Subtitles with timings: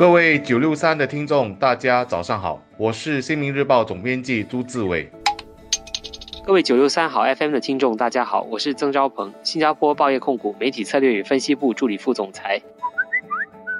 [0.00, 5.06] 各位九六三的听众，大家早上好，我是新民日报总编辑朱志伟。
[6.42, 12.62] 各位九六三好 FM 的听众，大家好，我是曾昭鹏，新加坡报业控股媒体策略与分析部助理副总裁。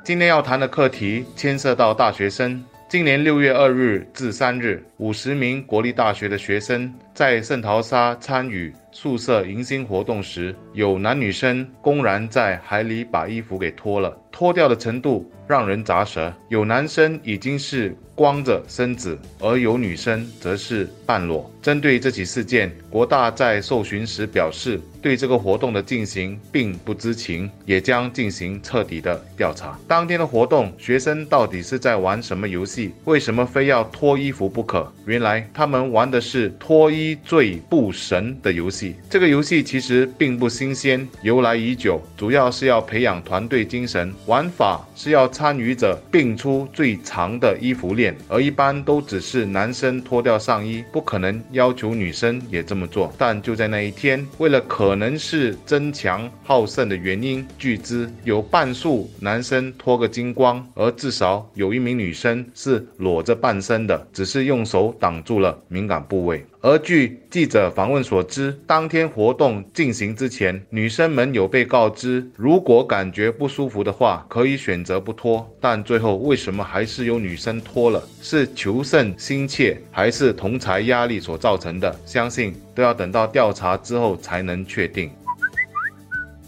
[0.05, 2.63] 今天要谈的课题牵涉到大学生。
[2.87, 16.31] 今年六月二日至三日，五十名国立大学的学生在圣淘沙参与宿舍迎新活动时，有男女生公然在海里把衣服给脱了，脱掉的程度让人咋舌。
[16.49, 21.51] 有男生已经是光着身子，而有女生则是半裸。
[21.63, 24.79] 针对这起事件，国大在受询时表示。
[25.03, 29.79] 对这个活动的进行并不知情，也将进行彻底的调查。
[29.89, 32.93] 当天的活动，学生到底是在玩什么游戏？
[33.07, 34.90] 为什么非要脱衣服不可？
[35.07, 38.95] 原来他们玩的是脱衣最不神的游戏。
[39.09, 44.13] 这个游戏其实并不新鲜，由来已久，主要是要培养团队精神。
[44.27, 53.13] 玩法是要参与者并出最长的衣服链，而一般都只是男生脱掉上衣，不可能要求女生也这么做。
[53.19, 57.47] 但就在那一天，为了可能是争强好胜的原因。
[57.59, 66.45] 据知有半数男生脱个精光，而至少有一名女生是裸着半身的，只是用手挡住了敏感部位。
[66.63, 75.49] 而据记者访问所知，当天活动进行之前，女生们有被告知，如果感觉不舒服的话，可以选择不脱。
[75.59, 78.03] 但最后为什么还是有女生脱了？
[78.21, 81.99] 是求胜心切，还是同才压力所造成的？
[82.05, 85.11] 相信都要等到调查之后才能确定。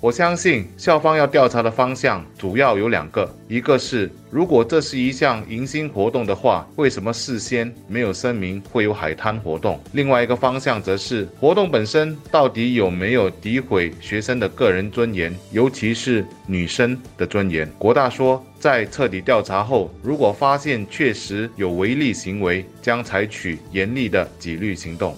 [0.03, 9.81] 我相信校方要调查的方向主要有两个，一个是如果这是一项迎新活动的话，为什么事先没有声明会有海滩活动？
[9.93, 17.71] 另外一个方向则是活动本身到底有没有诋毁学生的个人尊严，尤其是女生的尊严？
[17.79, 25.17] 国大说，在彻底调查后，如果发现确实有违例行为，将采取严厉的纪律行动。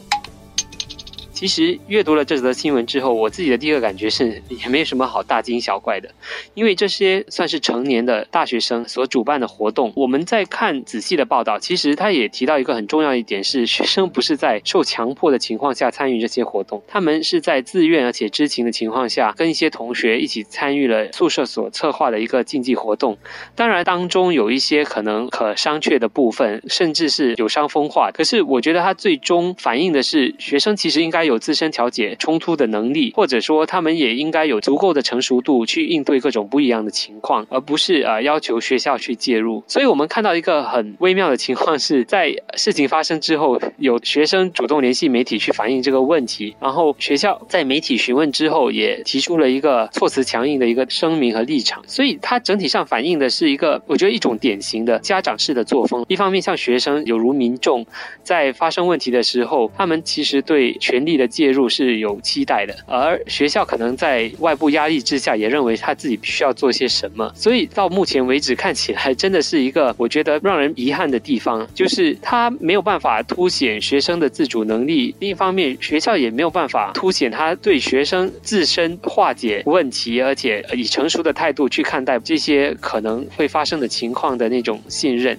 [1.45, 6.09] 其实阅读了这则新闻之后，我自己的第一个感觉是也没有什么好大惊小怪的，
[6.55, 9.93] 因为这些算是成年的大学生所主办的活动。
[9.95, 23.19] 我们在看仔细的报道，其实他也提到一个很重要一点是，学生不是在受强迫的情况下参与这些活动，他们是在自愿而且知情的情况下，跟一些同学一起参与了宿舍所策划的一个竞技活动。
[23.55, 28.11] 当然当中有一些可能可商榷的部分，甚至是有伤风化。
[28.11, 31.23] 可是我觉得他最终反映的是，学生其实应该。
[31.25, 39.65] 有有自身调解冲突的能力，或者说他们也应该有足够的成熟度去应对各种不一样的情况，而不是呃要求学校去介入。
[39.67, 51.83] 所以我们看到一个很微妙的情况是在事情发生之后，有学生主动联系媒体去反映这个问题，然后学校在媒体询问之后也提出了一个措辞强硬的一个声明和立场。
[51.89, 56.07] 所以它整体上反映的是一个我觉得一种典型的家长式的作风。
[56.09, 57.85] 一方面像学生有如民众
[58.23, 61.14] 在发生问题的时候，他们其实对权力。
[61.17, 67.31] 的介入是有期待的，而学校可能在外部压力之下，也认为他自己必须要做些什么。
[67.35, 75.15] 所以到目前为止，看起来真的是一个我觉得让人遗憾的地方，就是他没有办法凸显学生的自主能力。
[75.19, 85.39] 另一方面，学校也没有办法凸显他对学生自身化解问题，而且以成熟的态度去看待这些可能会发生的情况的那种信任。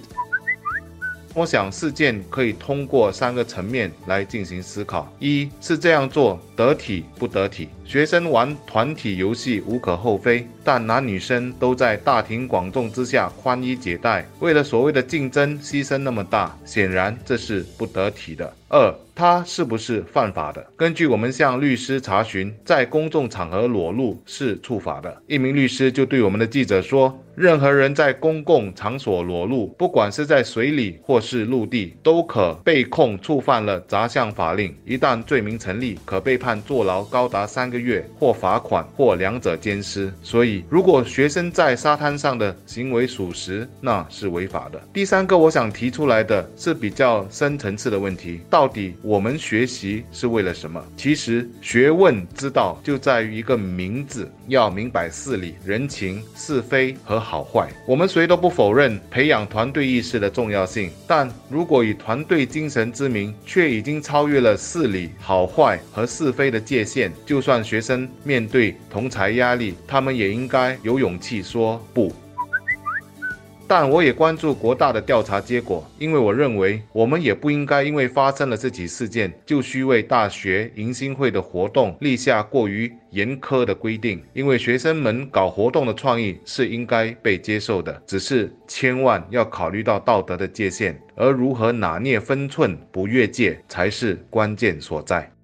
[1.36, 7.68] 我想事件可以通过三个层面来进行思考：一是这样做得体不得体？
[7.84, 18.50] 学生玩团体游戏无可厚非，但男女生都在大庭广众之下宽衣解带，为了所谓的竞争牺牲那么大，显然这是不得体的。
[18.68, 20.66] 二他是不是犯法的？
[20.76, 25.22] 根据我们向律师查询，在公众场合裸露是触法的。
[25.26, 34.76] 一名律师就对我们的记者说：“任何人在公共场所裸露，不管是在水里或是陆地，都可被控触犯了杂项法令。
[34.84, 40.12] 一旦罪名成立，可被判坐牢高达三个月，或罚款，或两者兼施。
[40.22, 44.78] 所以，如果学生在沙滩上的行为属实，那是违法的。
[44.92, 48.94] 第三个，我想提出来的是比较深层次的问题：到底？
[49.02, 50.82] 我们学习是为了什么？
[50.96, 57.68] 其实学问之道就在于一个“明”字，要明白事理、人情、是非和好坏。
[57.86, 72.10] 我们谁都不否认培养团队意识的重要性，但如果以团队精神之名，却已经超越了事理、好坏和是非的界限，就算学生面对同才压力，他们也应该有勇气说不。
[73.68, 84.22] 但我也关注国大的调查结果，因为我认为我们也不应该因为发生了这起事件，就需为大学迎新会的活动立下过于严苛的规定。
[84.32, 95.35] 因为学生们搞活动的创意是应该被接受的，只是千万要考虑到道德的界限，而如何拿捏分寸不越界才是关键所在。